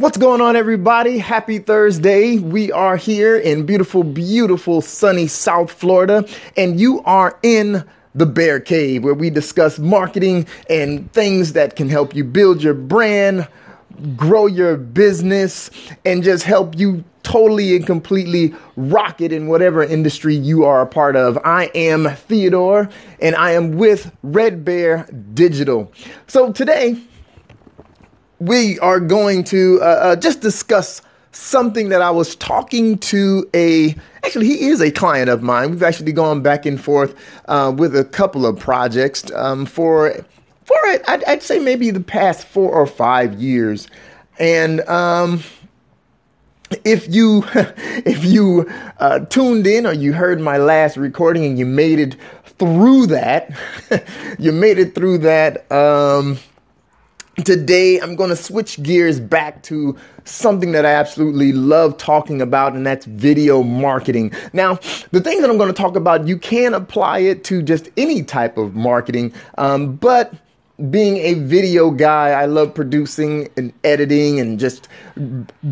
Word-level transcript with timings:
What's 0.00 0.16
going 0.16 0.40
on, 0.40 0.56
everybody? 0.56 1.18
Happy 1.18 1.58
Thursday. 1.58 2.38
We 2.38 2.72
are 2.72 2.96
here 2.96 3.36
in 3.36 3.66
beautiful, 3.66 4.02
beautiful, 4.02 4.80
sunny 4.80 5.26
South 5.26 5.70
Florida, 5.70 6.26
and 6.56 6.80
you 6.80 7.02
are 7.02 7.38
in 7.42 7.84
the 8.14 8.24
Bear 8.24 8.60
Cave 8.60 9.04
where 9.04 9.12
we 9.12 9.28
discuss 9.28 9.78
marketing 9.78 10.46
and 10.70 11.12
things 11.12 11.52
that 11.52 11.76
can 11.76 11.90
help 11.90 12.14
you 12.14 12.24
build 12.24 12.62
your 12.62 12.72
brand, 12.72 13.46
grow 14.16 14.46
your 14.46 14.78
business, 14.78 15.70
and 16.06 16.22
just 16.22 16.44
help 16.44 16.78
you 16.78 17.04
totally 17.22 17.76
and 17.76 17.84
completely 17.84 18.54
rock 18.76 19.20
it 19.20 19.34
in 19.34 19.48
whatever 19.48 19.82
industry 19.82 20.34
you 20.34 20.64
are 20.64 20.80
a 20.80 20.86
part 20.86 21.14
of. 21.14 21.36
I 21.44 21.64
am 21.74 22.08
Theodore, 22.08 22.88
and 23.20 23.36
I 23.36 23.50
am 23.50 23.72
with 23.72 24.10
Red 24.22 24.64
Bear 24.64 25.06
Digital. 25.34 25.92
So 26.26 26.54
today, 26.54 26.96
we 28.40 28.78
are 28.78 28.98
going 28.98 29.44
to 29.44 29.78
uh, 29.82 29.84
uh, 29.84 30.16
just 30.16 30.40
discuss 30.40 31.02
something 31.32 31.90
that 31.90 32.02
I 32.02 32.10
was 32.10 32.34
talking 32.34 32.98
to 32.98 33.48
a 33.54 33.94
actually 34.24 34.46
he 34.46 34.68
is 34.68 34.80
a 34.80 34.90
client 34.90 35.30
of 35.30 35.42
mine. 35.42 35.70
We've 35.70 35.82
actually 35.82 36.12
gone 36.12 36.42
back 36.42 36.66
and 36.66 36.80
forth 36.80 37.14
uh, 37.46 37.72
with 37.76 37.94
a 37.94 38.04
couple 38.04 38.46
of 38.46 38.58
projects 38.58 39.30
um, 39.32 39.66
for 39.66 40.24
for 40.64 40.76
I'd, 41.06 41.22
I'd, 41.24 41.42
say 41.42 41.58
maybe 41.58 41.90
the 41.90 42.00
past 42.00 42.46
four 42.46 42.72
or 42.72 42.86
five 42.86 43.34
years, 43.34 43.88
and 44.38 44.80
um, 44.88 45.42
if 46.84 47.12
you 47.14 47.44
if 47.54 48.24
you 48.24 48.68
uh, 48.98 49.20
tuned 49.26 49.66
in 49.66 49.86
or 49.86 49.92
you 49.92 50.14
heard 50.14 50.40
my 50.40 50.56
last 50.56 50.96
recording 50.96 51.44
and 51.44 51.58
you 51.58 51.66
made 51.66 51.98
it 51.98 52.16
through 52.58 53.06
that, 53.08 53.52
you 54.38 54.52
made 54.52 54.78
it 54.78 54.94
through 54.94 55.18
that. 55.18 55.70
Um, 55.70 56.38
Today, 57.44 58.00
I'm 58.00 58.16
going 58.16 58.30
to 58.30 58.36
switch 58.36 58.82
gears 58.82 59.20
back 59.20 59.62
to 59.64 59.96
something 60.24 60.72
that 60.72 60.84
I 60.84 60.90
absolutely 60.90 61.52
love 61.52 61.96
talking 61.96 62.42
about, 62.42 62.74
and 62.74 62.84
that's 62.84 63.06
video 63.06 63.62
marketing. 63.62 64.32
Now, 64.52 64.80
the 65.12 65.20
thing 65.20 65.40
that 65.40 65.48
I'm 65.48 65.56
going 65.56 65.72
to 65.72 65.80
talk 65.80 65.96
about, 65.96 66.26
you 66.26 66.36
can 66.36 66.74
apply 66.74 67.20
it 67.20 67.44
to 67.44 67.62
just 67.62 67.88
any 67.96 68.22
type 68.24 68.58
of 68.58 68.74
marketing, 68.74 69.32
um, 69.58 69.94
but 69.96 70.34
being 70.90 71.18
a 71.18 71.34
video 71.34 71.90
guy, 71.90 72.30
I 72.30 72.46
love 72.46 72.74
producing 72.74 73.48
and 73.56 73.72
editing 73.84 74.40
and 74.40 74.58
just 74.58 74.88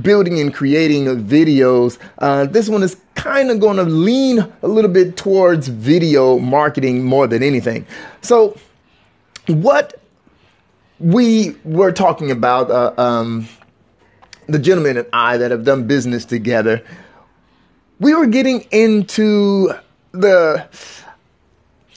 building 0.02 0.38
and 0.38 0.54
creating 0.54 1.06
videos. 1.24 1.98
Uh, 2.18 2.44
this 2.44 2.68
one 2.68 2.82
is 2.82 3.00
kind 3.14 3.50
of 3.50 3.58
going 3.58 3.78
to 3.78 3.84
lean 3.84 4.46
a 4.62 4.68
little 4.68 4.90
bit 4.90 5.16
towards 5.16 5.68
video 5.68 6.38
marketing 6.38 7.02
more 7.04 7.26
than 7.26 7.42
anything. 7.42 7.86
So, 8.20 8.56
what 9.46 9.97
we 11.00 11.56
were 11.64 11.92
talking 11.92 12.30
about 12.30 12.70
uh, 12.70 12.92
um, 13.00 13.48
the 14.46 14.58
gentleman 14.58 14.96
and 14.96 15.06
I 15.12 15.36
that 15.36 15.50
have 15.50 15.64
done 15.64 15.86
business 15.86 16.24
together. 16.24 16.82
We 18.00 18.14
were 18.14 18.26
getting 18.26 18.62
into 18.70 19.72
the 20.12 20.68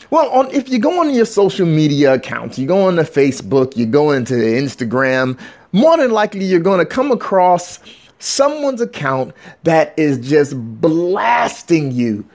well, 0.10 0.30
on, 0.32 0.52
if 0.52 0.68
you 0.68 0.78
go 0.78 1.00
on 1.00 1.14
your 1.14 1.26
social 1.26 1.66
media 1.66 2.16
accounts, 2.16 2.60
you 2.60 2.68
go 2.68 2.86
on 2.86 2.98
the 2.98 3.04
Facebook, 3.04 3.78
you 3.78 3.86
go 3.86 4.12
into 4.12 4.34
Instagram, 4.34 5.40
more 5.72 5.96
than 5.96 6.12
likely 6.12 6.44
you're 6.44 6.60
going 6.60 6.80
to 6.80 6.86
come 6.86 7.12
across 7.12 7.80
someone's 8.20 8.82
account 8.82 9.34
that 9.64 9.94
is 9.98 10.18
just 10.28 10.54
blasting 10.82 11.92
you 11.92 12.26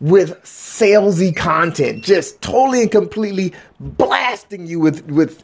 with 0.00 0.42
salesy 0.42 1.34
content, 1.34 2.02
just 2.02 2.40
totally 2.40 2.82
and 2.82 2.90
completely 2.90 3.52
blasting 3.78 4.66
you 4.66 4.80
with 4.80 5.06
with 5.10 5.42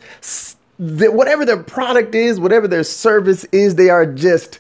the, 0.79 1.11
whatever 1.11 1.45
their 1.45 1.63
product 1.63 2.15
is, 2.15 2.41
whatever 2.41 2.67
their 2.67 2.85
service 2.85 3.45
is, 3.53 3.75
they 3.75 3.91
are 3.91 4.07
just 4.07 4.59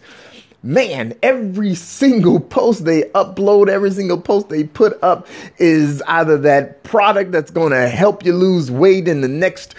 man, 0.63 1.15
every 1.23 1.75
single 1.75 2.41
post 2.41 2.85
they 2.85 3.03
upload, 3.15 3.69
every 3.69 3.91
single 3.91 4.21
post 4.21 4.49
they 4.49 4.65
put 4.65 5.01
up 5.03 5.27
is 5.59 6.03
either 6.03 6.37
that 6.39 6.83
product 6.83 7.31
that's 7.31 7.53
going 7.53 7.71
to 7.71 7.89
help 7.89 8.25
you 8.25 8.33
lose 8.33 8.71
weight 8.71 9.07
in 9.07 9.21
the 9.21 9.29
next 9.29 9.77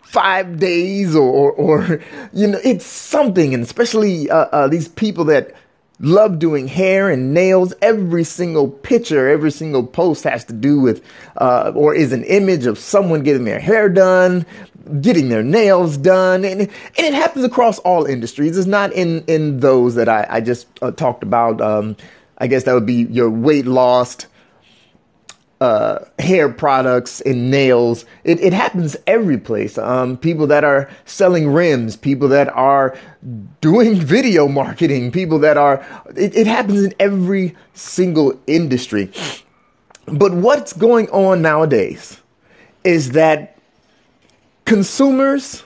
five 0.00 0.58
days 0.58 1.14
or, 1.14 1.30
or, 1.30 1.52
or 1.52 2.00
you 2.32 2.46
know, 2.46 2.58
it's 2.64 2.86
something. 2.86 3.52
And 3.52 3.62
especially 3.62 4.30
uh, 4.30 4.46
uh, 4.46 4.68
these 4.68 4.88
people 4.88 5.24
that 5.26 5.54
love 6.00 6.38
doing 6.38 6.68
hair 6.68 7.08
and 7.10 7.32
nails. 7.32 7.72
Every 7.80 8.24
single 8.24 8.68
picture, 8.68 9.28
every 9.28 9.50
single 9.50 9.86
post 9.86 10.24
has 10.24 10.44
to 10.46 10.52
do 10.52 10.80
with, 10.80 11.04
uh, 11.36 11.72
or 11.74 11.94
is 11.94 12.12
an 12.12 12.24
image 12.24 12.66
of 12.66 12.78
someone 12.78 13.22
getting 13.22 13.44
their 13.44 13.60
hair 13.60 13.88
done, 13.88 14.44
getting 15.00 15.28
their 15.28 15.42
nails 15.42 15.96
done. 15.96 16.44
And, 16.44 16.62
and 16.62 16.70
it 16.96 17.14
happens 17.14 17.44
across 17.44 17.78
all 17.80 18.04
industries. 18.04 18.58
It's 18.58 18.66
not 18.66 18.92
in, 18.92 19.24
in 19.26 19.60
those 19.60 19.94
that 19.94 20.08
I, 20.08 20.26
I 20.28 20.40
just 20.40 20.66
uh, 20.82 20.90
talked 20.90 21.22
about. 21.22 21.60
Um, 21.60 21.96
I 22.38 22.48
guess 22.48 22.64
that 22.64 22.74
would 22.74 22.86
be 22.86 23.04
your 23.04 23.30
weight 23.30 23.66
loss, 23.66 24.16
uh, 25.62 26.04
hair 26.18 26.48
products 26.48 27.20
and 27.20 27.48
nails. 27.48 28.04
It, 28.24 28.40
it 28.40 28.52
happens 28.52 28.96
every 29.06 29.38
place. 29.38 29.78
Um, 29.78 30.16
people 30.16 30.48
that 30.48 30.64
are 30.64 30.90
selling 31.04 31.52
rims, 31.52 31.94
people 31.96 32.26
that 32.30 32.48
are 32.48 32.98
doing 33.60 33.94
video 34.16 34.48
marketing, 34.48 35.12
people 35.12 35.38
that 35.38 35.56
are, 35.56 35.86
it, 36.16 36.34
it 36.34 36.48
happens 36.48 36.82
in 36.82 36.92
every 36.98 37.54
single 37.74 38.40
industry. 38.48 39.12
But 40.06 40.34
what's 40.34 40.72
going 40.72 41.08
on 41.10 41.42
nowadays 41.42 42.20
is 42.82 43.12
that 43.12 43.56
consumers 44.64 45.62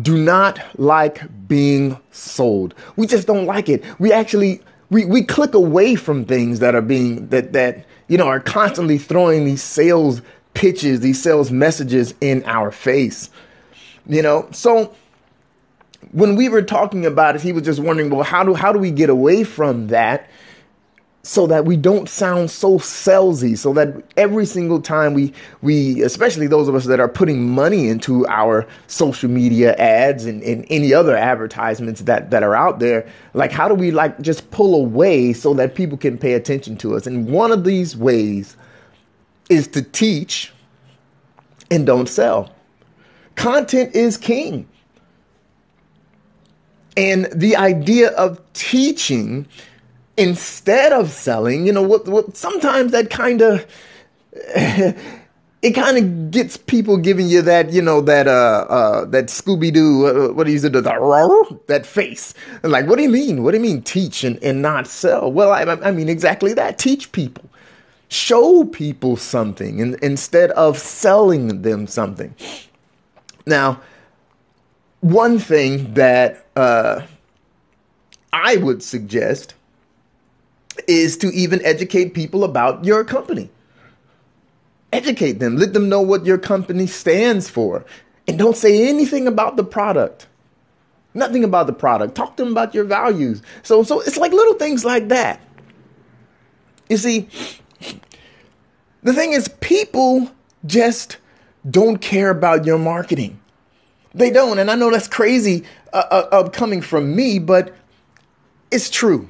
do 0.00 0.16
not 0.16 0.58
like 0.78 1.20
being 1.46 2.00
sold. 2.12 2.74
We 2.96 3.06
just 3.06 3.26
don't 3.26 3.44
like 3.44 3.68
it. 3.68 3.84
We 4.00 4.10
actually 4.10 4.62
we, 4.88 5.04
we 5.04 5.22
click 5.22 5.52
away 5.52 5.96
from 5.96 6.24
things 6.24 6.60
that 6.60 6.74
are 6.74 6.80
being 6.80 7.28
that 7.28 7.52
that 7.52 7.84
you 8.08 8.16
know, 8.18 8.26
are 8.28 8.40
constantly 8.40 8.98
throwing 8.98 9.44
these 9.44 9.62
sales 9.62 10.22
pitches, 10.54 11.00
these 11.00 11.22
sales 11.22 11.50
messages 11.50 12.14
in 12.20 12.44
our 12.44 12.70
face. 12.70 13.30
You 14.06 14.22
know, 14.22 14.48
so 14.52 14.94
when 16.12 16.36
we 16.36 16.48
were 16.48 16.62
talking 16.62 17.04
about 17.04 17.36
it, 17.36 17.42
he 17.42 17.52
was 17.52 17.64
just 17.64 17.80
wondering, 17.80 18.10
well, 18.10 18.22
how 18.22 18.44
do 18.44 18.54
how 18.54 18.72
do 18.72 18.78
we 18.78 18.90
get 18.90 19.10
away 19.10 19.44
from 19.44 19.88
that? 19.88 20.30
So 21.26 21.44
that 21.48 21.64
we 21.64 21.76
don't 21.76 22.08
sound 22.08 22.48
so 22.50 22.78
salesy 22.78 23.58
so 23.58 23.72
that 23.72 23.92
every 24.16 24.46
single 24.46 24.80
time 24.80 25.12
we 25.12 25.32
we 25.60 26.00
especially 26.02 26.46
those 26.46 26.68
of 26.68 26.74
us 26.76 26.84
that 26.84 27.00
are 27.00 27.08
putting 27.08 27.50
money 27.50 27.88
into 27.88 28.24
our 28.28 28.64
social 28.86 29.28
media 29.28 29.74
ads 29.74 30.24
and, 30.24 30.40
and 30.44 30.64
any 30.70 30.94
other 30.94 31.16
advertisements 31.16 32.02
that 32.02 32.30
that 32.30 32.44
are 32.44 32.54
out 32.54 32.78
there 32.78 33.08
like 33.34 33.50
how 33.50 33.66
do 33.66 33.74
we 33.74 33.90
like 33.90 34.20
just 34.20 34.48
pull 34.52 34.74
away 34.76 35.32
so 35.32 35.52
that 35.54 35.74
people 35.74 35.98
can 35.98 36.16
pay 36.16 36.34
attention 36.34 36.76
to 36.78 36.94
us? 36.94 37.06
And 37.06 37.28
one 37.28 37.50
of 37.50 37.64
these 37.64 37.96
ways 37.96 38.56
is 39.50 39.66
to 39.68 39.82
teach 39.82 40.52
and 41.70 41.84
don't 41.84 42.08
sell. 42.08 42.52
Content 43.34 43.94
is 43.94 44.16
king. 44.16 44.68
And 46.96 47.26
the 47.34 47.56
idea 47.56 48.10
of 48.12 48.40
teaching 48.54 49.46
instead 50.16 50.92
of 50.92 51.10
selling, 51.10 51.66
you 51.66 51.72
know, 51.72 51.82
what, 51.82 52.06
what 52.08 52.36
sometimes 52.36 52.92
that 52.92 53.10
kind 53.10 53.42
of 53.42 53.66
it 55.62 55.72
kind 55.74 55.96
of 55.96 56.30
gets 56.30 56.56
people 56.56 56.96
giving 56.96 57.28
you 57.28 57.42
that, 57.42 57.72
you 57.72 57.82
know, 57.82 58.00
that 58.02 58.26
uh 58.28 58.66
uh 58.68 59.04
that 59.06 59.26
Scooby 59.26 59.72
Doo, 59.72 60.06
uh, 60.06 60.32
what 60.32 60.46
do 60.46 60.52
you 60.52 60.58
say, 60.58 60.68
the, 60.68 60.80
that 61.66 61.86
face. 61.86 62.34
like, 62.62 62.86
what 62.86 62.96
do 62.96 63.02
you 63.02 63.08
mean? 63.08 63.42
What 63.42 63.52
do 63.52 63.58
you 63.58 63.62
mean 63.62 63.82
teach 63.82 64.24
and, 64.24 64.42
and 64.42 64.62
not 64.62 64.86
sell? 64.86 65.32
Well, 65.32 65.50
I, 65.52 65.62
I 65.62 65.90
mean 65.90 66.08
exactly 66.08 66.54
that. 66.54 66.78
Teach 66.78 67.12
people, 67.12 67.48
show 68.08 68.64
people 68.64 69.16
something, 69.16 69.80
and 69.80 69.94
instead 69.96 70.50
of 70.52 70.78
selling 70.78 71.62
them 71.62 71.86
something. 71.86 72.34
Now, 73.46 73.80
one 75.00 75.38
thing 75.38 75.94
that 75.94 76.46
uh, 76.56 77.02
I 78.32 78.56
would 78.56 78.82
suggest 78.82 79.54
is 80.86 81.16
to 81.18 81.28
even 81.28 81.64
educate 81.64 82.14
people 82.14 82.44
about 82.44 82.84
your 82.84 83.04
company. 83.04 83.50
Educate 84.92 85.40
them, 85.40 85.56
let 85.56 85.72
them 85.72 85.88
know 85.88 86.00
what 86.00 86.24
your 86.24 86.38
company 86.38 86.86
stands 86.86 87.50
for, 87.50 87.84
and 88.28 88.38
don't 88.38 88.56
say 88.56 88.88
anything 88.88 89.26
about 89.26 89.56
the 89.56 89.64
product. 89.64 90.26
Nothing 91.12 91.44
about 91.44 91.66
the 91.66 91.72
product. 91.72 92.14
Talk 92.14 92.36
to 92.36 92.44
them 92.44 92.52
about 92.52 92.74
your 92.74 92.84
values. 92.84 93.42
So, 93.62 93.82
so 93.82 94.00
it's 94.00 94.16
like 94.16 94.32
little 94.32 94.54
things 94.54 94.84
like 94.84 95.08
that. 95.08 95.40
You 96.88 96.98
see, 96.98 97.28
the 99.02 99.12
thing 99.12 99.32
is, 99.32 99.48
people 99.60 100.30
just 100.64 101.16
don't 101.68 101.98
care 101.98 102.30
about 102.30 102.64
your 102.64 102.78
marketing. 102.78 103.40
They 104.14 104.30
don't. 104.30 104.58
And 104.58 104.70
I 104.70 104.74
know 104.76 104.90
that's 104.90 105.08
crazy 105.08 105.64
uh, 105.92 106.26
uh, 106.30 106.48
coming 106.50 106.80
from 106.80 107.14
me, 107.14 107.38
but 107.38 107.74
it's 108.70 108.90
true. 108.90 109.28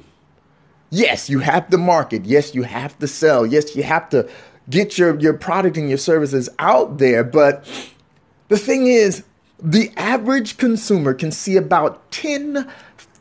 Yes, 0.89 1.29
you 1.29 1.39
have 1.39 1.69
to 1.69 1.77
market. 1.77 2.25
Yes, 2.25 2.55
you 2.55 2.63
have 2.63 2.97
to 2.99 3.07
sell. 3.07 3.45
Yes, 3.45 3.75
you 3.75 3.83
have 3.83 4.09
to 4.09 4.29
get 4.69 4.97
your, 4.97 5.19
your 5.19 5.33
product 5.33 5.77
and 5.77 5.89
your 5.89 5.97
services 5.97 6.49
out 6.59 6.97
there. 6.97 7.23
But 7.23 7.65
the 8.47 8.57
thing 8.57 8.87
is, 8.87 9.23
the 9.61 9.91
average 9.97 10.57
consumer 10.57 11.13
can 11.13 11.31
see 11.31 11.57
about 11.57 12.11
10 12.11 12.69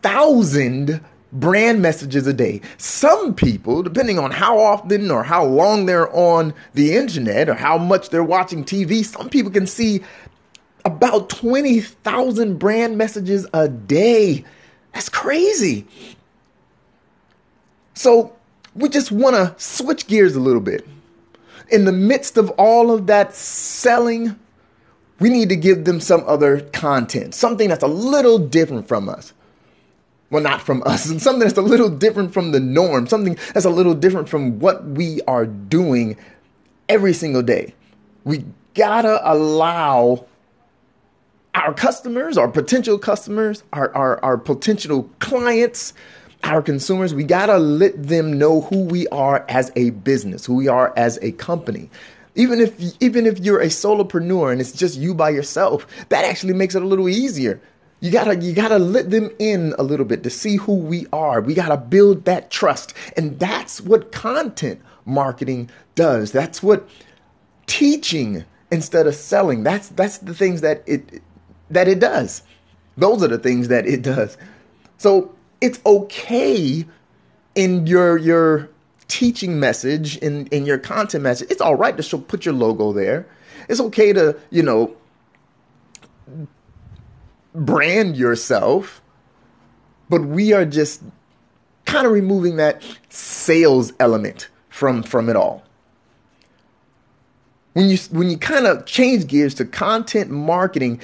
thousand 0.02 1.00
brand 1.32 1.82
messages 1.82 2.26
a 2.26 2.32
day. 2.32 2.60
Some 2.78 3.34
people, 3.34 3.82
depending 3.82 4.18
on 4.18 4.30
how 4.30 4.58
often 4.58 5.10
or 5.10 5.24
how 5.24 5.44
long 5.44 5.86
they're 5.86 6.14
on 6.14 6.54
the 6.74 6.94
internet 6.94 7.48
or 7.48 7.54
how 7.54 7.76
much 7.76 8.10
they're 8.10 8.22
watching 8.22 8.64
TV, 8.64 9.04
some 9.04 9.28
people 9.28 9.50
can 9.50 9.66
see 9.66 10.02
about 10.84 11.28
20,000 11.28 12.58
brand 12.58 12.96
messages 12.96 13.46
a 13.52 13.68
day. 13.68 14.44
That's 14.92 15.08
crazy. 15.08 15.86
So 17.96 18.36
we 18.74 18.90
just 18.90 19.10
want 19.10 19.34
to 19.36 19.54
switch 19.56 20.06
gears 20.06 20.36
a 20.36 20.40
little 20.40 20.60
bit. 20.60 20.86
In 21.70 21.86
the 21.86 21.92
midst 21.92 22.36
of 22.36 22.50
all 22.50 22.92
of 22.92 23.06
that 23.08 23.34
selling, 23.34 24.38
we 25.18 25.30
need 25.30 25.48
to 25.48 25.56
give 25.56 25.86
them 25.86 25.98
some 25.98 26.22
other 26.26 26.60
content, 26.60 27.34
something 27.34 27.68
that's 27.68 27.82
a 27.82 27.88
little 27.88 28.38
different 28.38 28.86
from 28.86 29.08
us. 29.08 29.32
Well, 30.28 30.42
not 30.42 30.60
from 30.60 30.82
us, 30.84 31.08
and 31.08 31.20
something 31.22 31.40
that's 31.40 31.58
a 31.58 31.62
little 31.62 31.88
different 31.88 32.34
from 32.34 32.52
the 32.52 32.60
norm, 32.60 33.06
something 33.06 33.38
that's 33.54 33.66
a 33.66 33.70
little 33.70 33.94
different 33.94 34.28
from 34.28 34.60
what 34.60 34.84
we 34.84 35.22
are 35.26 35.46
doing 35.46 36.16
every 36.88 37.14
single 37.14 37.42
day. 37.42 37.74
We 38.24 38.44
gotta 38.74 39.20
allow 39.24 40.26
our 41.54 41.72
customers, 41.72 42.36
our 42.36 42.48
potential 42.48 42.98
customers, 42.98 43.62
our, 43.72 43.92
our, 43.96 44.22
our 44.22 44.36
potential 44.36 45.08
clients, 45.18 45.94
our 46.44 46.62
consumers, 46.62 47.14
we 47.14 47.24
gotta 47.24 47.58
let 47.58 48.08
them 48.08 48.38
know 48.38 48.62
who 48.62 48.84
we 48.84 49.06
are 49.08 49.44
as 49.48 49.72
a 49.76 49.90
business, 49.90 50.46
who 50.46 50.54
we 50.54 50.68
are 50.68 50.92
as 50.96 51.18
a 51.22 51.32
company. 51.32 51.90
Even 52.34 52.60
if 52.60 53.02
even 53.02 53.26
if 53.26 53.38
you're 53.38 53.60
a 53.60 53.66
solopreneur 53.66 54.52
and 54.52 54.60
it's 54.60 54.72
just 54.72 54.98
you 54.98 55.14
by 55.14 55.30
yourself, 55.30 55.86
that 56.08 56.24
actually 56.24 56.52
makes 56.52 56.74
it 56.74 56.82
a 56.82 56.86
little 56.86 57.08
easier. 57.08 57.60
You 58.00 58.10
gotta 58.10 58.36
you 58.36 58.52
gotta 58.52 58.78
let 58.78 59.10
them 59.10 59.30
in 59.38 59.74
a 59.78 59.82
little 59.82 60.04
bit 60.04 60.22
to 60.22 60.30
see 60.30 60.56
who 60.56 60.74
we 60.74 61.06
are. 61.12 61.40
We 61.40 61.54
gotta 61.54 61.78
build 61.78 62.26
that 62.26 62.50
trust, 62.50 62.94
and 63.16 63.38
that's 63.38 63.80
what 63.80 64.12
content 64.12 64.80
marketing 65.06 65.70
does. 65.94 66.30
That's 66.30 66.62
what 66.62 66.88
teaching 67.66 68.44
instead 68.70 69.06
of 69.06 69.14
selling. 69.14 69.62
That's 69.62 69.88
that's 69.88 70.18
the 70.18 70.34
things 70.34 70.60
that 70.60 70.82
it 70.86 71.22
that 71.70 71.88
it 71.88 72.00
does. 72.00 72.42
Those 72.96 73.22
are 73.22 73.28
the 73.28 73.38
things 73.38 73.68
that 73.68 73.86
it 73.86 74.02
does. 74.02 74.36
So 74.98 75.34
it's 75.60 75.80
okay 75.84 76.86
in 77.54 77.86
your 77.86 78.16
your 78.16 78.70
teaching 79.08 79.58
message 79.58 80.16
in 80.18 80.46
in 80.48 80.66
your 80.66 80.78
content 80.78 81.22
message. 81.22 81.50
It's 81.50 81.60
all 81.60 81.74
right 81.74 81.96
to 81.96 82.02
show, 82.02 82.18
put 82.18 82.44
your 82.44 82.54
logo 82.54 82.92
there. 82.92 83.26
It's 83.68 83.80
okay 83.80 84.12
to 84.12 84.38
you 84.50 84.62
know 84.62 84.96
brand 87.54 88.16
yourself, 88.16 89.00
but 90.08 90.22
we 90.22 90.52
are 90.52 90.64
just 90.64 91.02
kind 91.86 92.06
of 92.06 92.12
removing 92.12 92.56
that 92.56 92.82
sales 93.08 93.92
element 93.98 94.48
from 94.68 95.02
from 95.02 95.28
it 95.28 95.36
all. 95.36 95.64
When 97.72 97.88
you 97.88 97.98
when 98.10 98.30
you 98.30 98.38
kind 98.38 98.66
of 98.66 98.86
change 98.86 99.26
gears 99.26 99.54
to 99.54 99.64
content 99.64 100.30
marketing, 100.30 101.00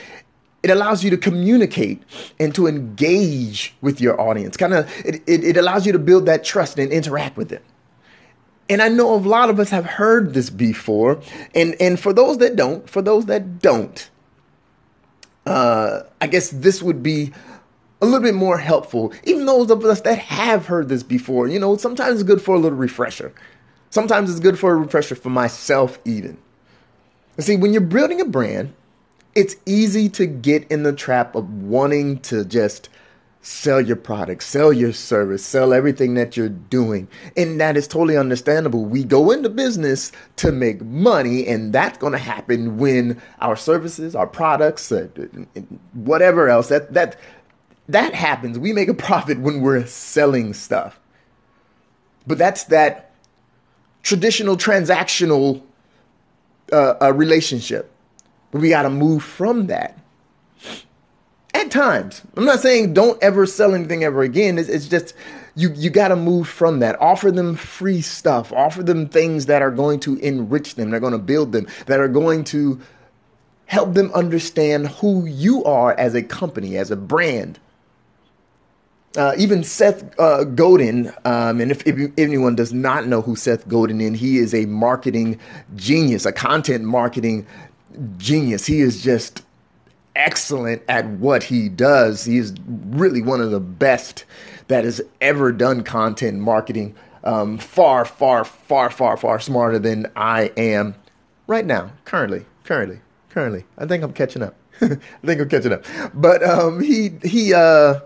it 0.62 0.70
allows 0.70 1.02
you 1.02 1.10
to 1.10 1.16
communicate 1.16 2.02
and 2.38 2.54
to 2.54 2.66
engage 2.66 3.74
with 3.80 4.00
your 4.00 4.20
audience. 4.20 4.56
Kind 4.56 4.74
of, 4.74 4.90
it, 5.04 5.16
it, 5.26 5.44
it, 5.44 5.56
allows 5.56 5.86
you 5.86 5.92
to 5.92 5.98
build 5.98 6.26
that 6.26 6.44
trust 6.44 6.78
and 6.78 6.92
interact 6.92 7.36
with 7.36 7.52
it. 7.52 7.64
And 8.68 8.80
I 8.80 8.88
know 8.88 9.14
a 9.14 9.16
lot 9.16 9.50
of 9.50 9.58
us 9.58 9.70
have 9.70 9.84
heard 9.84 10.34
this 10.34 10.50
before. 10.50 11.20
And, 11.54 11.74
and 11.80 11.98
for 11.98 12.12
those 12.12 12.38
that 12.38 12.54
don't, 12.54 12.88
for 12.88 13.02
those 13.02 13.26
that 13.26 13.58
don't, 13.58 14.08
uh, 15.46 16.02
I 16.20 16.26
guess 16.28 16.50
this 16.50 16.80
would 16.80 17.02
be 17.02 17.32
a 18.00 18.06
little 18.06 18.20
bit 18.20 18.34
more 18.34 18.58
helpful. 18.58 19.12
Even 19.24 19.46
those 19.46 19.70
of 19.70 19.84
us 19.84 20.00
that 20.02 20.18
have 20.18 20.66
heard 20.66 20.88
this 20.88 21.02
before, 21.02 21.48
you 21.48 21.58
know, 21.58 21.76
sometimes 21.76 22.20
it's 22.20 22.22
good 22.22 22.40
for 22.40 22.54
a 22.54 22.58
little 22.58 22.78
refresher. 22.78 23.34
Sometimes 23.90 24.30
it's 24.30 24.40
good 24.40 24.58
for 24.58 24.72
a 24.72 24.76
refresher 24.76 25.16
for 25.16 25.28
myself, 25.28 25.98
even. 26.04 26.38
see, 27.38 27.56
when 27.56 27.72
you're 27.72 27.82
building 27.82 28.20
a 28.20 28.24
brand, 28.24 28.72
it's 29.34 29.56
easy 29.66 30.08
to 30.10 30.26
get 30.26 30.70
in 30.70 30.82
the 30.82 30.92
trap 30.92 31.34
of 31.34 31.48
wanting 31.62 32.20
to 32.20 32.44
just 32.44 32.88
sell 33.42 33.80
your 33.80 33.96
product, 33.96 34.42
sell 34.42 34.72
your 34.72 34.92
service, 34.92 35.44
sell 35.44 35.72
everything 35.72 36.14
that 36.14 36.36
you're 36.36 36.48
doing. 36.48 37.08
And 37.36 37.60
that 37.60 37.76
is 37.76 37.88
totally 37.88 38.16
understandable. 38.16 38.84
We 38.84 39.02
go 39.02 39.32
into 39.32 39.48
business 39.48 40.12
to 40.36 40.52
make 40.52 40.80
money, 40.82 41.46
and 41.46 41.72
that's 41.72 41.98
going 41.98 42.12
to 42.12 42.18
happen 42.18 42.78
when 42.78 43.20
our 43.40 43.56
services, 43.56 44.14
our 44.14 44.28
products, 44.28 44.92
uh, 44.92 45.08
whatever 45.92 46.48
else 46.48 46.68
that 46.68 46.94
that 46.94 47.18
that 47.88 48.14
happens. 48.14 48.58
We 48.58 48.72
make 48.72 48.88
a 48.88 48.94
profit 49.08 49.40
when 49.40 49.60
we're 49.60 49.86
selling 49.86 50.54
stuff. 50.54 51.00
But 52.26 52.38
that's 52.38 52.64
that 52.64 53.10
traditional 54.04 54.56
transactional 54.56 55.62
uh, 56.72 56.94
uh, 57.02 57.12
relationship. 57.12 57.90
But 58.52 58.60
we 58.60 58.68
got 58.68 58.82
to 58.82 58.90
move 58.90 59.24
from 59.24 59.66
that. 59.66 59.98
At 61.54 61.70
times, 61.70 62.22
I'm 62.36 62.44
not 62.44 62.60
saying 62.60 62.94
don't 62.94 63.20
ever 63.22 63.46
sell 63.46 63.74
anything 63.74 64.04
ever 64.04 64.22
again. 64.22 64.58
It's, 64.58 64.68
it's 64.68 64.86
just 64.86 65.14
you 65.54 65.72
you 65.74 65.90
got 65.90 66.08
to 66.08 66.16
move 66.16 66.48
from 66.48 66.78
that. 66.78 67.00
Offer 67.00 67.32
them 67.32 67.56
free 67.56 68.00
stuff. 68.00 68.52
Offer 68.52 68.84
them 68.84 69.08
things 69.08 69.46
that 69.46 69.60
are 69.60 69.70
going 69.70 70.00
to 70.00 70.16
enrich 70.16 70.76
them. 70.76 70.90
They're 70.90 71.00
going 71.00 71.12
to 71.12 71.18
build 71.18 71.52
them. 71.52 71.66
That 71.86 71.98
are 71.98 72.08
going 72.08 72.44
to 72.44 72.80
help 73.66 73.94
them 73.94 74.10
understand 74.12 74.88
who 74.88 75.24
you 75.26 75.64
are 75.64 75.92
as 75.98 76.14
a 76.14 76.22
company, 76.22 76.76
as 76.76 76.90
a 76.90 76.96
brand. 76.96 77.58
Uh, 79.16 79.34
even 79.36 79.62
Seth 79.62 80.18
uh, 80.18 80.44
Godin, 80.44 81.12
um, 81.26 81.60
and 81.60 81.70
if, 81.70 81.86
if, 81.86 82.12
anyone 82.16 82.54
does 82.54 82.72
not 82.72 83.06
know 83.06 83.20
who 83.20 83.36
Seth 83.36 83.68
Godin 83.68 84.00
is, 84.00 84.20
he 84.20 84.38
is 84.38 84.54
a 84.54 84.64
marketing 84.64 85.38
genius, 85.76 86.24
a 86.24 86.32
content 86.32 86.84
marketing 86.84 87.46
genius. 88.18 88.66
He 88.66 88.80
is 88.80 89.02
just 89.02 89.42
excellent 90.14 90.82
at 90.88 91.06
what 91.06 91.44
he 91.44 91.68
does. 91.68 92.24
He 92.24 92.38
is 92.38 92.54
really 92.66 93.22
one 93.22 93.40
of 93.40 93.50
the 93.50 93.60
best 93.60 94.24
that 94.68 94.84
has 94.84 95.00
ever 95.20 95.52
done 95.52 95.82
content 95.82 96.38
marketing. 96.38 96.94
Um, 97.24 97.58
far, 97.58 98.04
far, 98.04 98.44
far, 98.44 98.90
far, 98.90 99.16
far 99.16 99.38
smarter 99.38 99.78
than 99.78 100.10
I 100.16 100.52
am 100.56 100.96
right 101.46 101.64
now, 101.64 101.92
currently, 102.04 102.46
currently, 102.64 103.00
currently. 103.30 103.64
I 103.78 103.86
think 103.86 104.02
I'm 104.02 104.12
catching 104.12 104.42
up. 104.42 104.56
I 104.80 104.98
think 105.24 105.40
I'm 105.40 105.48
catching 105.48 105.72
up. 105.72 105.84
But 106.12 106.42
um, 106.42 106.80
he 106.80 107.10
he 107.22 107.54
uh, 107.54 108.00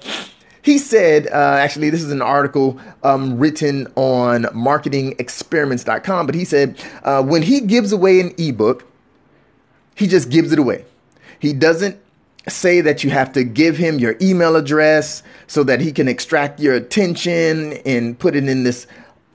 he 0.61 0.79
said, 0.79 1.29
uh, 1.29 1.31
actually, 1.61 1.91
this 1.91 2.03
is 2.03 2.11
an 2.11 2.21
article 2.21 2.79
um, 3.05 3.39
written 3.39 3.87
on 3.95 4.43
marketingexperiments.com, 4.47 6.27
but 6.27 6.35
he 6.35 6.45
said 6.45 6.77
uh, 7.05 7.23
when 7.23 7.43
he 7.43 7.61
gives 7.61 7.93
away 7.93 8.21
an 8.21 8.35
ebook 8.37 8.85
he 9.97 10.07
just 10.07 10.31
gives 10.31 10.53
it 10.53 10.59
away. 10.59 10.85
He 11.41 11.53
doesn't 11.53 11.99
say 12.49 12.81
that 12.83 13.03
you 13.03 13.11
have 13.11 13.33
to 13.33 13.43
give 13.43 13.77
him 13.77 13.99
your 13.99 14.17
email 14.21 14.55
address 14.55 15.23
so 15.47 15.65
that 15.65 15.81
he 15.81 15.91
can 15.91 16.07
extract 16.07 16.61
your 16.61 16.75
attention 16.75 17.73
and 17.85 18.17
put 18.19 18.37
it 18.37 18.49
in 18.49 18.63
this, 18.63 18.87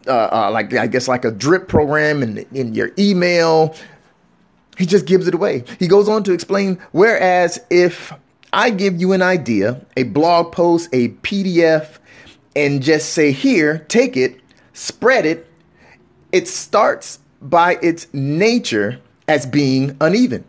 uh, 0.07 0.29
uh, 0.31 0.51
like 0.51 0.73
I 0.73 0.87
guess 0.87 1.07
like 1.07 1.25
a 1.25 1.31
drip 1.31 1.67
program 1.67 2.23
in, 2.23 2.45
in 2.53 2.73
your 2.73 2.91
email. 2.97 3.75
He 4.77 4.85
just 4.85 5.05
gives 5.05 5.27
it 5.27 5.33
away. 5.33 5.65
He 5.79 5.87
goes 5.87 6.07
on 6.07 6.23
to 6.23 6.31
explain, 6.31 6.79
whereas 6.91 7.59
if 7.69 8.13
I 8.53 8.69
give 8.69 8.99
you 8.99 9.11
an 9.11 9.21
idea, 9.21 9.85
a 9.97 10.03
blog 10.03 10.51
post, 10.53 10.89
a 10.93 11.09
PDF, 11.09 11.97
and 12.55 12.81
just 12.81 13.13
say, 13.13 13.31
here, 13.31 13.85
take 13.89 14.15
it, 14.15 14.39
spread 14.73 15.25
it, 15.25 15.47
it 16.31 16.47
starts 16.47 17.19
by 17.41 17.77
its 17.81 18.07
nature 18.13 19.01
as 19.27 19.45
being 19.45 19.97
uneven. 19.99 20.45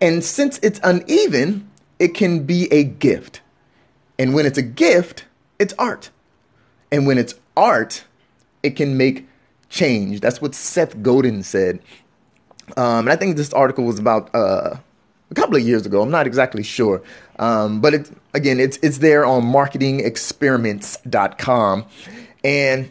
And 0.00 0.24
since 0.24 0.58
it's 0.62 0.80
uneven, 0.82 1.68
it 1.98 2.14
can 2.14 2.44
be 2.44 2.72
a 2.72 2.84
gift. 2.84 3.42
And 4.18 4.34
when 4.34 4.46
it's 4.46 4.58
a 4.58 4.62
gift, 4.62 5.24
it's 5.58 5.74
art. 5.78 6.10
And 6.90 7.06
when 7.06 7.18
it's 7.18 7.34
art, 7.56 8.04
it 8.62 8.76
can 8.76 8.96
make 8.96 9.28
change. 9.68 10.20
That's 10.20 10.40
what 10.40 10.54
Seth 10.54 11.02
Godin 11.02 11.42
said. 11.42 11.80
Um, 12.76 13.00
and 13.00 13.10
I 13.10 13.16
think 13.16 13.36
this 13.36 13.52
article 13.52 13.84
was 13.84 13.98
about 13.98 14.32
uh, 14.34 14.76
a 15.30 15.34
couple 15.34 15.56
of 15.56 15.62
years 15.62 15.84
ago. 15.86 16.02
I'm 16.02 16.10
not 16.10 16.26
exactly 16.26 16.62
sure. 16.62 17.02
Um, 17.38 17.80
but 17.80 17.94
it, 17.94 18.10
again, 18.32 18.60
it's, 18.60 18.78
it's 18.82 18.98
there 18.98 19.24
on 19.24 19.42
marketingexperiments.com. 19.42 21.84
And 22.42 22.90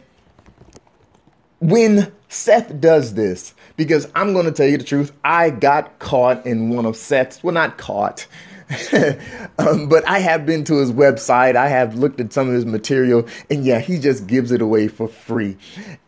when 1.60 2.12
Seth 2.28 2.80
does 2.80 3.14
this, 3.14 3.53
because 3.76 4.10
I'm 4.14 4.32
going 4.32 4.46
to 4.46 4.52
tell 4.52 4.66
you 4.66 4.78
the 4.78 4.84
truth. 4.84 5.12
I 5.24 5.50
got 5.50 5.98
caught 5.98 6.46
in 6.46 6.70
one 6.70 6.86
of 6.86 6.96
Seth's, 6.96 7.42
well, 7.42 7.54
not 7.54 7.78
caught, 7.78 8.26
um, 9.58 9.88
but 9.88 10.06
I 10.08 10.18
have 10.20 10.46
been 10.46 10.64
to 10.64 10.76
his 10.76 10.92
website. 10.92 11.56
I 11.56 11.68
have 11.68 11.96
looked 11.96 12.20
at 12.20 12.32
some 12.32 12.48
of 12.48 12.54
his 12.54 12.64
material, 12.64 13.26
and 13.50 13.64
yeah, 13.64 13.78
he 13.78 13.98
just 13.98 14.26
gives 14.26 14.52
it 14.52 14.62
away 14.62 14.88
for 14.88 15.08
free. 15.08 15.56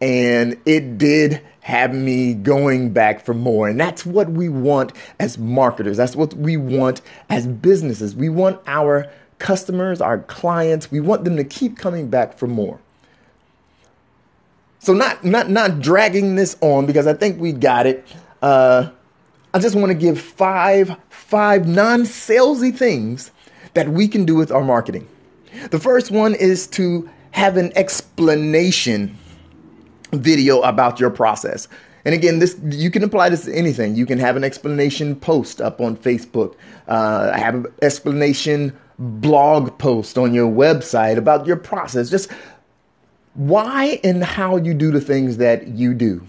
And 0.00 0.58
it 0.64 0.98
did 0.98 1.42
have 1.60 1.92
me 1.92 2.32
going 2.32 2.92
back 2.92 3.24
for 3.24 3.34
more. 3.34 3.68
And 3.68 3.78
that's 3.78 4.06
what 4.06 4.30
we 4.30 4.48
want 4.48 4.92
as 5.18 5.36
marketers. 5.36 5.96
That's 5.96 6.14
what 6.14 6.32
we 6.34 6.56
want 6.56 7.00
as 7.28 7.46
businesses. 7.46 8.14
We 8.14 8.28
want 8.28 8.60
our 8.66 9.10
customers, 9.38 10.00
our 10.00 10.20
clients, 10.20 10.90
we 10.90 11.00
want 11.00 11.24
them 11.24 11.36
to 11.36 11.44
keep 11.44 11.76
coming 11.76 12.08
back 12.08 12.38
for 12.38 12.46
more. 12.46 12.80
So 14.86 14.92
not 14.92 15.24
not 15.24 15.50
not 15.50 15.80
dragging 15.80 16.36
this 16.36 16.56
on 16.60 16.86
because 16.86 17.08
I 17.08 17.12
think 17.12 17.40
we 17.40 17.50
got 17.50 17.88
it. 17.88 18.06
Uh, 18.40 18.90
I 19.52 19.58
just 19.58 19.74
want 19.74 19.88
to 19.88 19.94
give 19.94 20.20
five 20.20 20.96
five 21.08 21.66
non-salesy 21.66 22.72
things 22.72 23.32
that 23.74 23.88
we 23.88 24.06
can 24.06 24.24
do 24.24 24.36
with 24.36 24.52
our 24.52 24.62
marketing. 24.62 25.08
The 25.72 25.80
first 25.80 26.12
one 26.12 26.36
is 26.36 26.68
to 26.68 27.10
have 27.32 27.56
an 27.56 27.72
explanation 27.74 29.18
video 30.12 30.60
about 30.60 31.00
your 31.00 31.10
process. 31.10 31.66
And 32.04 32.14
again, 32.14 32.38
this 32.38 32.56
you 32.70 32.92
can 32.92 33.02
apply 33.02 33.30
this 33.30 33.46
to 33.46 33.52
anything. 33.52 33.96
You 33.96 34.06
can 34.06 34.20
have 34.20 34.36
an 34.36 34.44
explanation 34.44 35.16
post 35.16 35.60
up 35.60 35.80
on 35.80 35.96
Facebook. 35.96 36.54
Uh, 36.86 37.32
have 37.36 37.56
an 37.56 37.66
explanation 37.82 38.72
blog 39.00 39.76
post 39.78 40.16
on 40.16 40.32
your 40.32 40.48
website 40.48 41.16
about 41.16 41.44
your 41.44 41.56
process. 41.56 42.08
Just 42.08 42.30
why 43.36 44.00
and 44.02 44.24
how 44.24 44.56
you 44.56 44.74
do 44.74 44.90
the 44.90 45.00
things 45.00 45.36
that 45.36 45.68
you 45.68 45.94
do. 45.94 46.26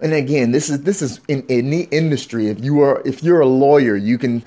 And 0.00 0.12
again, 0.12 0.52
this 0.52 0.68
is 0.68 0.82
this 0.82 1.00
is 1.00 1.20
in 1.28 1.44
any 1.48 1.82
industry. 1.84 2.48
If 2.48 2.62
you 2.62 2.80
are 2.82 3.02
if 3.06 3.22
you're 3.22 3.40
a 3.40 3.46
lawyer, 3.46 3.96
you 3.96 4.18
can 4.18 4.44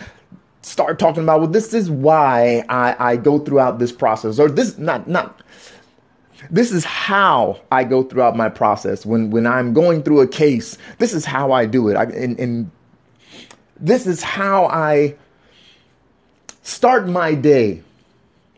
start 0.62 1.00
talking 1.00 1.24
about 1.24 1.40
well, 1.40 1.50
this 1.50 1.74
is 1.74 1.90
why 1.90 2.64
I, 2.70 3.12
I 3.14 3.16
go 3.16 3.40
throughout 3.40 3.80
this 3.80 3.92
process, 3.92 4.40
or 4.40 4.50
this 4.50 4.78
not 4.78 5.08
not 5.08 5.42
this 6.52 6.72
is 6.72 6.86
how 6.86 7.60
I 7.72 7.84
go 7.84 8.04
throughout 8.04 8.36
my 8.36 8.50
process 8.50 9.06
when 9.06 9.32
when 9.32 9.48
I'm 9.48 9.74
going 9.74 10.04
through 10.04 10.22
a 10.22 10.28
case. 10.28 10.78
This 11.00 11.14
is 11.14 11.26
how 11.26 11.52
I 11.52 11.66
do 11.66 11.88
it. 11.88 11.96
I, 11.96 12.04
and, 12.04 12.40
and 12.40 12.72
this 13.80 14.06
is 14.06 14.22
how 14.22 14.68
I 14.68 15.16
start 16.62 17.08
my 17.08 17.34
day. 17.34 17.82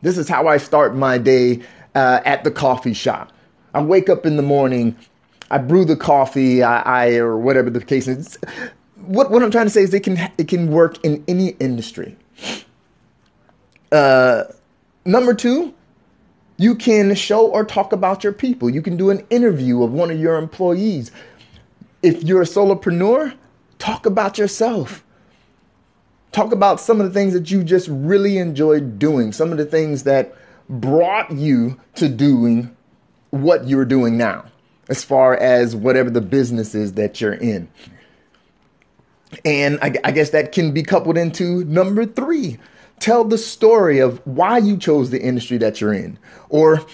This 0.02 0.18
is 0.18 0.28
how 0.28 0.48
I 0.48 0.58
start 0.58 0.96
my 0.96 1.18
day 1.18 1.62
uh, 2.00 2.22
at 2.24 2.46
the 2.46 2.52
coffee 2.52 2.94
shop. 2.94 3.34
I 3.74 3.82
wake 3.82 4.08
up 4.10 4.26
in 4.26 4.38
the 4.38 4.42
morning, 4.42 4.96
I 5.52 5.58
brew 5.58 5.84
the 5.84 5.98
coffee, 5.98 6.64
I, 6.64 6.80
I 6.82 7.16
or 7.16 7.38
whatever 7.38 7.70
the 7.70 7.84
case 7.84 8.08
is. 8.08 8.38
What, 8.96 9.32
what 9.32 9.44
I'm 9.44 9.52
trying 9.52 9.66
to 9.66 9.70
say 9.70 9.84
is 9.84 9.94
it 9.94 10.04
can 10.04 10.18
it 10.38 10.48
can 10.48 10.72
work 10.72 11.04
in 11.04 11.24
any 11.28 11.50
industry. 11.60 12.16
Uh, 13.92 14.44
number 15.04 15.34
two, 15.34 15.74
you 16.58 16.74
can 16.74 17.14
show 17.16 17.48
or 17.48 17.66
talk 17.66 17.92
about 17.92 18.24
your 18.24 18.34
people. 18.34 18.70
You 18.70 18.82
can 18.82 18.96
do 18.96 19.10
an 19.10 19.26
interview 19.30 19.84
of 19.84 19.92
one 19.92 20.10
of 20.10 20.20
your 20.20 20.38
employees. 20.38 21.12
If 22.02 22.24
you're 22.24 22.44
a 22.44 22.46
solopreneur, 22.46 23.34
talk 23.78 24.06
about 24.06 24.38
yourself. 24.38 25.04
Talk 26.32 26.54
about 26.54 26.80
some 26.80 27.02
of 27.02 27.08
the 27.08 27.14
things 27.14 27.34
that 27.34 27.52
you 27.52 27.64
just 27.64 27.90
really 27.90 28.38
enjoyed 28.38 29.00
doing, 29.00 29.34
some 29.34 29.52
of 29.52 29.58
the 29.58 29.66
things 29.66 30.04
that 30.04 30.34
brought 30.70 31.32
you 31.32 31.80
to 31.96 32.08
doing 32.08 32.76
what 33.32 33.68
you're 33.68 33.86
doing 33.86 34.18
now, 34.18 34.46
as 34.88 35.04
far 35.04 35.36
as 35.36 35.76
whatever 35.76 36.10
the 36.10 36.22
business 36.22 36.76
is 36.76 36.94
that 36.94 37.20
you're 37.20 37.34
in. 37.34 37.68
And 39.44 39.80
I, 39.82 39.94
I 40.04 40.12
guess 40.12 40.32
that 40.32 40.52
can 40.52 40.72
be 40.72 40.84
coupled 40.84 41.18
into 41.18 41.64
number 41.66 42.06
three 42.06 42.58
tell 43.00 43.24
the 43.24 43.38
story 43.38 44.00
of 44.00 44.20
why 44.26 44.58
you 44.58 44.78
chose 44.78 45.10
the 45.10 45.22
industry 45.22 45.58
that 45.58 45.80
you're 45.80 45.94
in, 45.94 46.20
or 46.50 46.86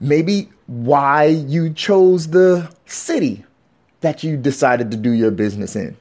maybe 0.00 0.48
why 0.66 1.24
you 1.24 1.72
chose 1.72 2.28
the 2.28 2.72
city 2.86 3.44
that 4.00 4.22
you 4.22 4.36
decided 4.36 4.90
to 4.90 4.96
do 4.96 5.10
your 5.10 5.30
business 5.30 5.76
in. 5.76 5.96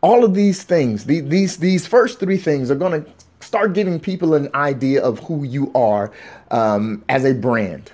All 0.00 0.24
of 0.24 0.34
these 0.34 0.62
things, 0.62 1.06
these 1.06 1.56
these 1.56 1.86
first 1.86 2.20
three 2.20 2.36
things, 2.36 2.70
are 2.70 2.76
going 2.76 3.04
to 3.04 3.10
start 3.48 3.72
giving 3.72 3.98
people 3.98 4.34
an 4.34 4.50
idea 4.54 5.02
of 5.02 5.20
who 5.20 5.42
you 5.42 5.72
are 5.74 6.12
um, 6.50 7.02
as 7.08 7.24
a 7.24 7.32
brand. 7.32 7.90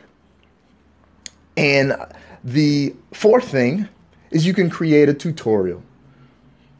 And 1.56 1.94
the 2.42 2.92
fourth 3.12 3.48
thing 3.48 3.88
is 4.32 4.44
you 4.44 4.52
can 4.52 4.68
create 4.68 5.08
a 5.08 5.14
tutorial. 5.14 5.80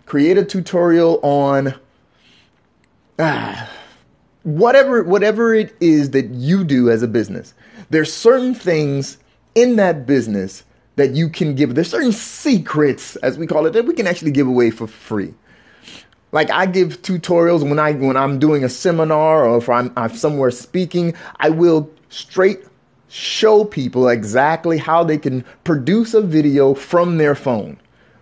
Create 0.07 0.37
a 0.37 0.45
tutorial 0.45 1.21
on 1.23 1.75
ah, 3.21 3.71
whatever 4.43 5.05
whatever 5.05 5.55
it 5.55 5.75
is 5.81 6.11
that 6.11 6.27
you 6.31 6.65
do 6.65 6.91
as 6.91 7.01
a 7.05 7.09
business, 7.09 7.55
there's 7.91 8.13
certain 8.13 8.57
things 8.57 9.19
in 9.55 9.77
that 9.77 10.05
business 10.05 10.65
that 10.97 11.13
you 11.13 11.29
can 11.29 11.55
give. 11.55 11.77
There's 11.77 11.91
certain 11.91 12.13
secrets, 12.13 13.15
as 13.17 13.39
we 13.39 13.47
call 13.47 13.67
it, 13.67 13.73
that 13.75 13.85
we 13.85 13.95
can 13.95 14.09
actually 14.09 14.33
give 14.33 14.49
away 14.49 14.71
for 14.73 14.89
free. 14.89 15.33
Like 16.35 16.51
I 16.51 16.67
give 16.67 17.01
tutorials 17.01 17.63
when 17.63 17.79
I 17.79 17.93
when 17.93 18.17
I'm 18.17 18.41
doing 18.41 18.65
a 18.65 18.69
seminar 18.69 19.47
or 19.47 19.57
if 19.57 19.71
I'm, 19.71 19.93
I'm 19.97 20.15
somewhere 20.17 20.51
speaking, 20.51 21.15
I 21.39 21.51
will 21.51 21.89
straight 22.09 22.65
show 23.09 23.65
people 23.65 24.09
exactly 24.09 24.79
how 24.79 25.05
they 25.05 25.17
can 25.17 25.45
produce 25.63 26.13
a 26.13 26.21
video 26.21 26.75
from 26.75 27.19
their 27.19 27.37
phone 27.37 27.79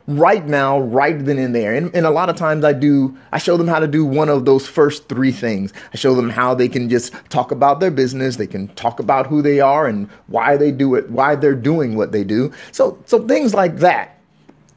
right 0.07 0.47
now, 0.47 0.78
right 0.78 1.25
then 1.25 1.38
and 1.38 1.54
there. 1.54 1.73
And, 1.73 1.95
and, 1.95 2.04
a 2.04 2.11
lot 2.11 2.28
of 2.28 2.37
times 2.37 2.64
I 2.64 2.75
do, 2.75 3.16
I 3.33 3.38
show 3.38 3.57
them 3.57 3.69
how 3.69 3.78
to 3.78 3.87
do 3.87 4.04
one 4.04 4.28
of 4.28 4.45
those 4.45 4.66
first 4.66 5.09
three 5.09 5.33
things. 5.33 5.73
I 5.95 5.97
show 5.97 6.14
them 6.14 6.28
how 6.28 6.54
they 6.54 6.69
can 6.69 6.90
just 6.90 7.14
talk 7.31 7.50
about 7.50 7.81
their 7.81 7.90
business. 7.90 8.37
They 8.37 8.47
can 8.47 8.69
talk 8.75 9.00
about 9.00 9.28
who 9.28 9.40
they 9.40 9.61
are 9.61 9.87
and 9.87 10.11
why 10.26 10.59
they 10.59 10.73
do 10.73 10.97
it, 10.97 11.09
why 11.09 11.37
they're 11.37 11.54
doing 11.54 11.95
what 11.95 12.12
they 12.12 12.25
do. 12.25 12.52
So, 12.73 12.99
so 13.07 13.26
things 13.26 13.54
like 13.54 13.78
that. 13.78 14.19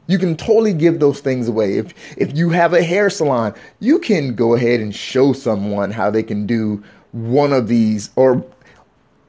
You 0.06 0.18
can 0.18 0.36
totally 0.36 0.72
give 0.72 1.00
those 1.00 1.20
things 1.20 1.48
away. 1.48 1.78
If, 1.78 1.92
if 2.16 2.36
you 2.36 2.50
have 2.50 2.72
a 2.72 2.82
hair 2.82 3.10
salon, 3.10 3.54
you 3.80 3.98
can 3.98 4.34
go 4.34 4.54
ahead 4.54 4.80
and 4.80 4.94
show 4.94 5.32
someone 5.32 5.90
how 5.90 6.10
they 6.10 6.22
can 6.22 6.46
do 6.46 6.84
one 7.12 7.52
of 7.52 7.66
these, 7.68 8.10
or 8.14 8.44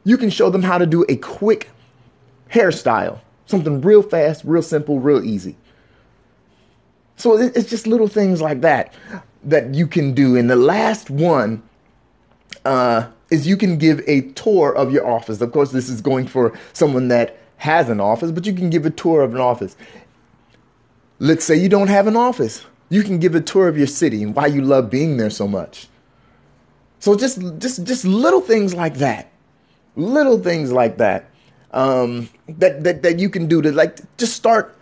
you 0.04 0.18
can 0.18 0.30
show 0.30 0.50
them 0.50 0.64
how 0.64 0.78
to 0.78 0.86
do 0.86 1.06
a 1.10 1.16
quick 1.16 1.70
hairstyle. 2.52 3.20
Something 3.46 3.82
real 3.82 4.04
fast, 4.04 4.44
real 4.44 4.62
simple, 4.62 5.00
real 5.00 5.24
easy. 5.24 5.56
So 7.16 7.36
it's 7.38 7.70
just 7.70 7.88
little 7.88 8.08
things 8.08 8.42
like 8.42 8.62
that 8.62 8.94
that 9.44 9.74
you 9.74 9.88
can 9.88 10.14
do. 10.14 10.36
And 10.36 10.50
the 10.50 10.56
last 10.56 11.10
one 11.10 11.64
uh, 12.66 13.08
is 13.32 13.48
you 13.48 13.58
can 13.58 13.78
give 13.78 14.02
a 14.06 14.22
tour 14.34 14.76
of 14.76 14.92
your 14.92 15.08
office. 15.08 15.42
Of 15.42 15.52
course, 15.52 15.72
this 15.72 15.90
is 15.90 16.02
going 16.02 16.28
for 16.28 16.58
someone 16.74 17.08
that 17.08 17.38
has 17.58 17.90
an 17.90 18.00
office, 18.00 18.32
but 18.32 18.46
you 18.46 18.54
can 18.54 18.70
give 18.70 18.86
a 18.86 18.92
tour 18.92 19.24
of 19.24 19.34
an 19.34 19.42
office. 19.42 19.76
Let's 21.20 21.46
say 21.46 21.56
you 21.56 21.70
don't 21.70 21.88
have 21.88 22.08
an 22.08 22.16
office. 22.16 22.66
You 22.90 23.04
can 23.04 23.20
give 23.20 23.36
a 23.36 23.42
tour 23.42 23.68
of 23.68 23.78
your 23.78 23.88
city 23.88 24.24
and 24.24 24.36
why 24.36 24.48
you 24.48 24.62
love 24.62 24.90
being 24.90 25.18
there 25.18 25.30
so 25.30 25.48
much. 25.48 25.88
So 27.00 27.16
just 27.16 27.40
just 27.60 27.84
just 27.86 28.06
little 28.06 28.42
things 28.42 28.74
like 28.74 28.96
that. 28.96 29.32
Little 29.96 30.40
things 30.40 30.72
like 30.72 30.98
that. 30.98 31.30
Um, 31.72 32.30
that, 32.48 32.84
that 32.84 33.04
that 33.04 33.20
you 33.20 33.30
can 33.30 33.48
do 33.48 33.62
to 33.62 33.72
like 33.72 34.00
just 34.18 34.36
start 34.36 34.76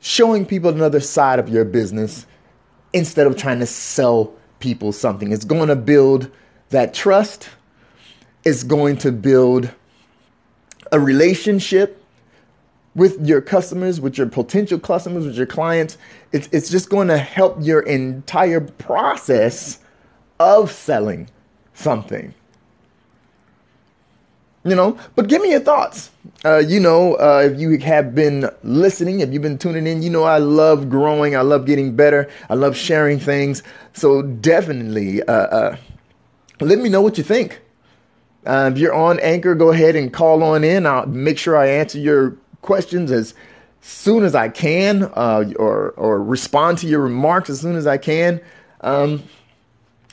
showing 0.00 0.44
people 0.44 0.70
another 0.70 1.00
side 1.00 1.38
of 1.38 1.48
your 1.48 1.64
business 1.64 2.26
instead 2.92 3.26
of 3.26 3.36
trying 3.36 3.60
to 3.60 3.66
sell 3.66 4.34
people 4.58 4.92
something. 4.92 5.32
It's 5.32 5.44
going 5.44 5.68
to 5.68 5.76
build 5.76 6.30
that 6.70 6.92
trust. 6.92 7.48
It's 8.44 8.64
going 8.64 8.98
to 8.98 9.12
build 9.12 9.70
a 10.90 11.00
relationship 11.00 12.01
with 12.94 13.26
your 13.26 13.40
customers, 13.40 14.00
with 14.00 14.18
your 14.18 14.26
potential 14.26 14.78
customers, 14.78 15.26
with 15.26 15.36
your 15.36 15.46
clients. 15.46 15.96
It's, 16.30 16.48
it's 16.52 16.70
just 16.70 16.90
going 16.90 17.08
to 17.08 17.18
help 17.18 17.56
your 17.60 17.80
entire 17.80 18.60
process 18.60 19.78
of 20.38 20.70
selling 20.70 21.28
something. 21.74 22.34
You 24.64 24.76
know 24.76 24.96
but 25.16 25.26
give 25.28 25.42
me 25.42 25.50
your 25.50 25.60
thoughts. 25.60 26.10
Uh, 26.44 26.58
you 26.58 26.78
know 26.78 27.14
uh, 27.14 27.48
if 27.50 27.58
you 27.58 27.76
have 27.78 28.14
been 28.14 28.48
listening 28.62 29.18
if 29.18 29.32
you've 29.32 29.42
been 29.42 29.58
tuning 29.58 29.88
in 29.88 30.02
you 30.02 30.10
know 30.10 30.22
i 30.22 30.38
love 30.38 30.88
growing 30.88 31.34
i 31.36 31.40
love 31.40 31.66
getting 31.66 31.96
better 31.96 32.30
i 32.48 32.54
love 32.54 32.76
sharing 32.76 33.18
things. 33.18 33.64
So 33.92 34.22
definitely 34.22 35.20
uh, 35.24 35.32
uh 35.32 35.76
let 36.60 36.78
me 36.78 36.88
know 36.88 37.02
what 37.02 37.18
you 37.18 37.24
think. 37.24 37.60
Uh, 38.46 38.70
if 38.72 38.78
you're 38.78 38.94
on 38.94 39.18
anchor 39.18 39.56
go 39.56 39.72
ahead 39.72 39.96
and 39.96 40.12
call 40.12 40.44
on 40.44 40.62
in. 40.62 40.86
I'll 40.86 41.06
make 41.06 41.38
sure 41.38 41.56
i 41.56 41.66
answer 41.66 41.98
your 41.98 42.36
questions 42.62 43.10
as 43.10 43.34
soon 43.80 44.24
as 44.24 44.34
i 44.34 44.48
can 44.48 45.04
uh, 45.14 45.44
or, 45.56 45.90
or 45.90 46.22
respond 46.22 46.78
to 46.78 46.86
your 46.86 47.00
remarks 47.00 47.50
as 47.50 47.60
soon 47.60 47.76
as 47.76 47.86
i 47.86 47.98
can 47.98 48.40
um, 48.80 49.22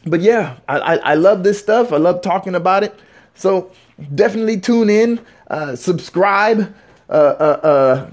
but 0.05 0.21
yeah 0.21 0.57
I, 0.67 0.79
I, 0.79 0.95
I 0.95 1.13
love 1.15 1.43
this 1.43 1.59
stuff 1.59 1.93
i 1.93 1.97
love 1.97 2.21
talking 2.21 2.55
about 2.55 2.83
it 2.83 2.99
so 3.39 3.71
definitely 4.13 4.59
tune 4.59 4.89
in, 4.89 5.19
uh, 5.49 5.75
subscribe, 5.75 6.73
uh, 7.09 7.13
uh, 7.13 7.59
uh 7.63 8.11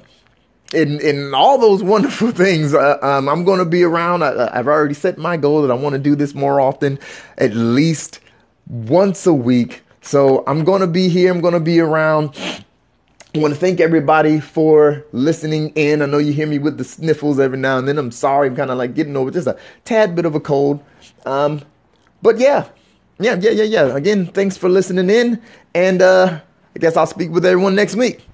in 0.72 1.00
in 1.00 1.34
all 1.34 1.58
those 1.58 1.82
wonderful 1.94 2.30
things. 2.30 2.74
Uh, 2.74 2.98
um, 3.02 3.28
I'm 3.28 3.44
going 3.44 3.58
to 3.58 3.64
be 3.64 3.82
around. 3.82 4.22
I, 4.22 4.56
have 4.56 4.68
already 4.68 4.94
set 4.94 5.18
my 5.18 5.36
goal 5.36 5.62
that 5.62 5.70
I 5.70 5.74
want 5.74 5.94
to 5.94 5.98
do 5.98 6.14
this 6.14 6.34
more 6.34 6.60
often, 6.60 6.98
at 7.38 7.54
least 7.54 8.20
once 8.68 9.26
a 9.26 9.34
week. 9.34 9.82
So 10.00 10.44
I'm 10.46 10.64
going 10.64 10.80
to 10.80 10.86
be 10.86 11.08
here. 11.08 11.32
I'm 11.32 11.40
going 11.40 11.54
to 11.54 11.60
be 11.60 11.80
around. 11.80 12.36
I 13.36 13.38
want 13.38 13.52
to 13.52 13.60
thank 13.60 13.80
everybody 13.80 14.40
for 14.40 15.04
listening 15.12 15.68
in. 15.74 16.00
I 16.00 16.06
know 16.06 16.16
you 16.16 16.32
hear 16.32 16.46
me 16.46 16.58
with 16.58 16.78
the 16.78 16.84
sniffles 16.84 17.38
every 17.38 17.58
now 17.58 17.76
and 17.76 17.86
then. 17.86 17.98
I'm 17.98 18.10
sorry. 18.10 18.48
I'm 18.48 18.56
kind 18.56 18.70
of 18.70 18.78
like 18.78 18.94
getting 18.94 19.14
over 19.14 19.30
just 19.30 19.46
a 19.46 19.58
tad 19.84 20.16
bit 20.16 20.24
of 20.24 20.34
a 20.34 20.40
cold. 20.40 20.82
Um, 21.26 21.60
but 22.22 22.38
yeah, 22.38 22.68
yeah, 23.18 23.34
yeah, 23.34 23.50
yeah, 23.50 23.64
yeah. 23.64 23.94
Again, 23.94 24.26
thanks 24.26 24.56
for 24.56 24.70
listening 24.70 25.10
in. 25.10 25.42
And 25.74 26.00
uh, 26.00 26.40
I 26.74 26.78
guess 26.78 26.96
I'll 26.96 27.06
speak 27.06 27.30
with 27.30 27.44
everyone 27.44 27.74
next 27.74 27.94
week. 27.94 28.26